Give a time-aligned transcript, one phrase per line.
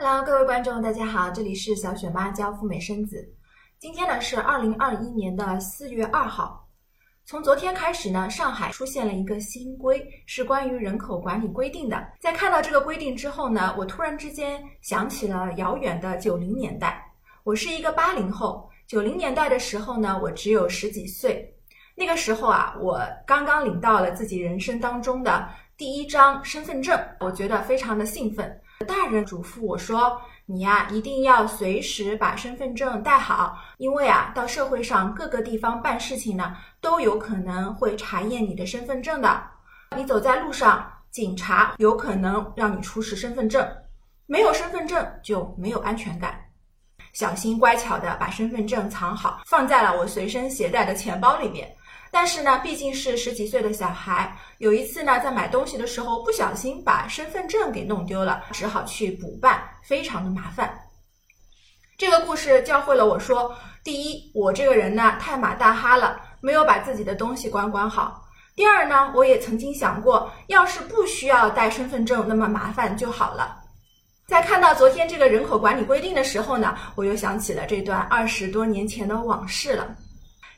[0.00, 3.34] Hello，各位观众，大家好，这里是小雪妈教赴美生子。
[3.80, 6.68] 今天呢是二零二一年的四月二号。
[7.26, 12.12] 从昨天开始呢，上海出现了一个新规，是关于人口管理规定的。
[12.20, 17.04] 在看到这个规定之后呢，我突然之间想起了遥远的九零年代。
[17.42, 21.52] 我是一个八零后，九零年代的时候呢，我只有十几岁。
[21.96, 28.60] 那个时候啊，我刚刚领到了自己人生当中的第一张身份证，我觉得非常的兴奋。
[28.86, 39.42] 大人嘱咐我说：“你呀，一定要随时把身份证带好，因为啊，到社会上各个地方办事情呢，都有可能会查验你的身份证的。
[39.96, 43.68] 你走在路上，警察有可能让你出示身份证，
[44.26, 46.40] 没有身份证就没有安全感。
[47.12, 51.68] 小心乖巧的把身份证藏好，放在了我随身携带的钱包里面。”
[52.10, 60.72] 但是呢，毕竟是十几岁的小孩，有一次呢，在买东西的时候不小心把身份证给弄丢了，只好去补办，非常的麻烦。
[61.98, 68.12] 这个故事教会了我说：第一，我这个人呢太马大哈了，没有把自己的东西管管好；
[68.54, 73.56] 第二呢，我也曾经想过，要是不需要带身份证那么麻烦就好了。
[74.26, 79.94] 在看到昨天这个人口管理规定的时候呢，我又想起了这段二十多年前的往事了。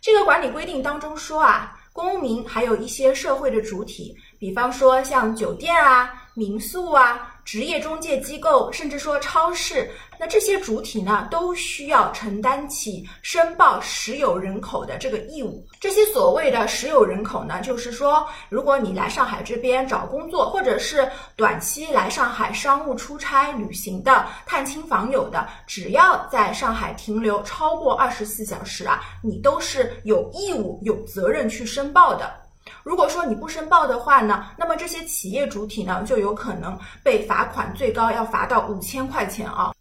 [0.00, 7.36] 这个管理规定当中说啊，公民还有一些社会的主体，比方说像酒店啊、民宿啊。
[7.42, 15.66] 职业中介机构，甚至说超市，那这些主体呢，都需要承担起申报实有人口的这个义务。
[15.80, 32.32] 这些所谓的实有人口呢，就是说，如果你来上海这边找工作，或者是短期来上海商务出差、旅行的、探亲访友的，只要在上海停留超过二十四小时啊，你都是有义务、有责任去申报的。
[32.82, 39.72] 如果说你不申报的话呢，那么这些企业主体呢就有可能被罚款，最高要罚到五千块钱啊。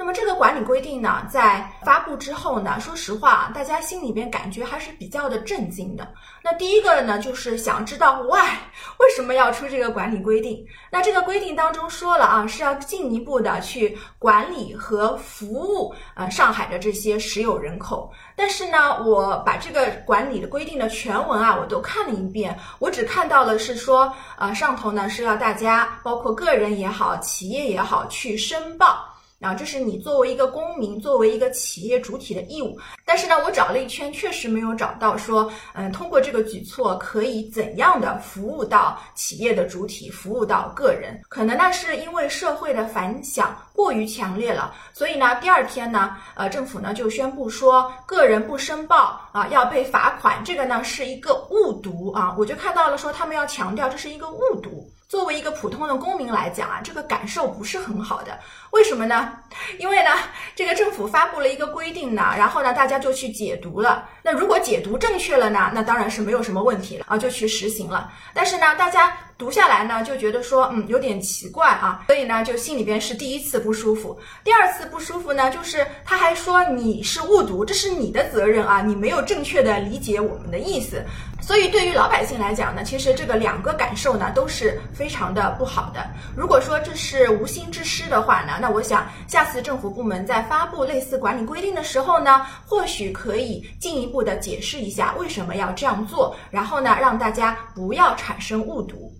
[0.00, 6.08] 那么这个管理规定呢，在发布之后呢，说实话，大家心里边感觉还是比较的震惊的。
[6.42, 8.48] 那第一个呢，就是想知道 why
[8.96, 10.64] 为什么要出这个管理规定？
[10.90, 18.10] 那这个规定当中说了啊，是要进一步的去管理和服务呃上海的这些实有人口。
[18.34, 29.09] 但是呢，我把这个管理的规定的全文啊，我都看了一遍，我只看到了是说，呃，上头呢是要大家，包括个人也好，企业也好，去申报。
[29.40, 32.78] 啊，这是你作为一个公民，作为一个企业主体的义务。
[33.06, 41.18] 但是呢，我找了一圈，确实没有找到说，嗯，通过这个举措可以怎样的服务到企业的主体，服务到个人。
[41.30, 50.44] 可能呢，是因为社会的反响过于强烈了，所以呢，第二天呢，呃，政府呢就宣布说，个人不申报啊，要被罚款。
[50.44, 54.86] 这个呢是一个误读啊，我就看到了说，他们要强调这是一个误读。
[55.10, 58.38] 作为一个普通的公民来讲啊，这个感受不是很好的。
[58.70, 59.36] 为什么呢？
[59.80, 60.10] 因为呢，
[60.54, 64.08] 这个政府发布了一个规定呢，然后呢，大家就去解读了。
[64.22, 68.08] 那如果解读正确了呢，那当然是没有什么问题了啊，就去实行了。
[68.32, 74.20] 但是呢，大家读下来呢，就觉得说，嗯，有点奇怪啊，所以呢，就心里边是第一次不舒服。
[74.44, 81.02] 第二次不舒服呢，就是他还说你是误读，这是你的责任啊，你没有正确的理解我们的意思。
[81.40, 86.06] 所以对于老百姓来讲呢，其实这个两个感受呢都是非常的不好的。
[86.36, 99.10] 如果说这是无心之失的话呢，那我想下次政府部门在发布类似管理规定的时候呢，或许可以进一步的解释一下为什么要这样做，然后呢让大家不要产生误读。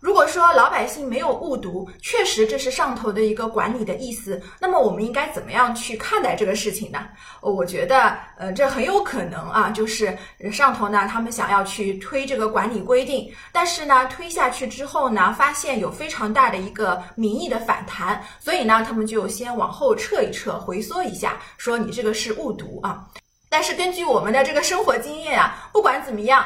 [0.00, 7.00] 如果说老百姓没有误读，确实这是上头的一个管理的意思，那么我们应该怎么样去看待这个事情呢？
[7.40, 10.16] 我觉得，呃，这很有可能啊，就是
[10.52, 23.04] 上头呢，他们想要去推这个管理规定，但是呢，推下去之后呢，发现有非常大的一个民意的反弹，所以呢，他们就先往后撤一撤，回缩一下，说你这个是误读啊。
[23.50, 26.44] 但是根据我们的这个生活经验啊，不管怎么样。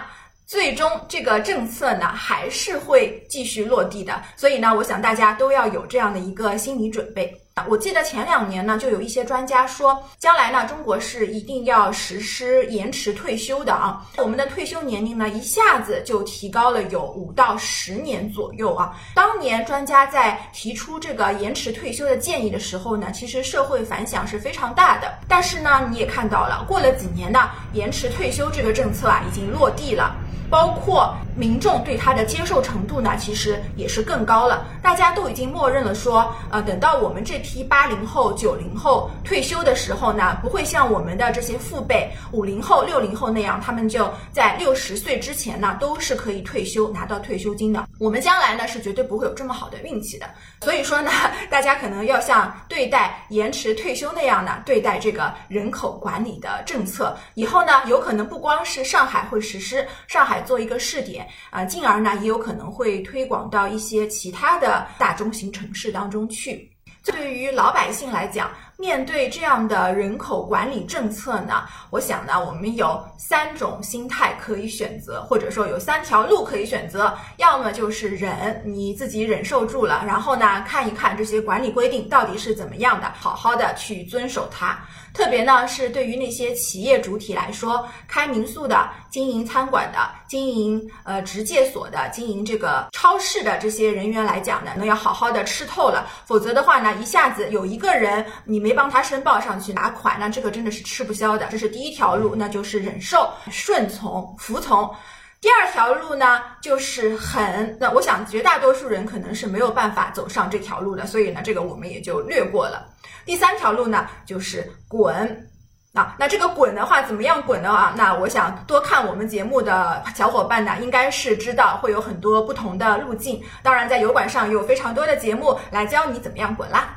[0.52, 7.64] 最终这个政策呢还是会继续落地的，所以呢，我想大家都要有这样的一个心理准备啊。
[7.70, 14.06] 我记得前两年呢，就有一些专家说，将来呢，中国是一定要实施延迟退休的啊。
[14.18, 18.94] 我们的退休年龄呢，一下子就提高了有五到十年左右啊。
[19.15, 25.15] 当年专家在提出这个延迟退休的建议的时候呢，其实社会反响是非常大的。
[25.27, 30.15] 但是呢，你也看到了，过了几年呢，延迟退休这个政策啊，已经落地了。
[30.53, 34.66] 包括民众对它的接受程度呢，其实也是更高了。
[34.83, 47.89] 大家都已经默认了说，呃，等到我们这批八零后、九零后退休的时候呢，不会像我们的这些父辈五零后、六零后那样，他们就在六十岁之前呢，都是可以退休拿到退休金的。
[47.99, 50.27] 我们将来呢，是绝对不会有这么好的运气的。
[50.60, 51.10] 所以说呢，
[51.49, 57.16] 大家可能要像对待延迟退休那样呢，对待这个人口管理的政策。
[57.37, 66.68] 以后呢，有可能不光是上海会实施，上海做一个试点啊，进而呢，也有可能会推广到一些其他的大中型城市当中去。
[67.04, 68.48] 对于老百姓来讲，
[68.78, 77.12] 面对这样的人口管理政策呢，我想呢，我们有三种心态可以选择，或者说有三条路可以选择。
[77.39, 84.78] 要么就是忍，你自己忍受住了，然后呢，看一看这些管理规定到底是怎么样的，好好的去遵守它。
[85.12, 89.98] 特别呢，是对于那些企业主体来说，开民宿的、经营餐馆的、
[90.32, 101.46] 经营呃直介所的、经营这个超市的这些人员来讲呢，那要好好的吃透了，否则的话呢，一下子有一个人你没帮他申报上去拿款，那这个真的是吃不消的。
[101.50, 104.90] 这是第一条路，那就是忍受、顺从、服从。
[105.38, 107.76] 第二条路呢，就是狠。
[107.78, 112.88] 那我想绝大多数人可能是没有办法走上这条路的，所以呢，这个我们也就略过了。
[113.26, 115.50] 第三条路呢，就是滚。
[115.94, 117.71] 啊，那这个滚的话，怎么样滚呢？
[117.71, 123.42] 啊，那我想多看我们节目的小伙伴呢，应该是知道会有很多不同的路径。
[123.62, 126.89] 当然，在油管上有非常多的节目来教你怎么样滚啦。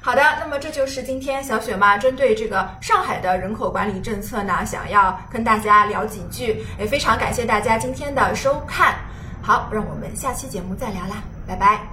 [0.00, 8.94] 好的，那么这就是今天小雪妈针对这个上海的人口管理政策呢，想要跟大家聊几句，也非常感谢大家今天的收看。
[9.42, 11.91] 好，让我们下期节目再聊啦，拜拜。